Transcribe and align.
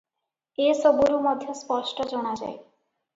ଏ 0.67 0.69
ସବୁରୁ 0.79 1.19
ମଧ୍ୟ 1.25 1.55
ସ୍ପଷ୍ଟ 1.59 2.07
ଜଣାଯାଏ। 2.15 2.57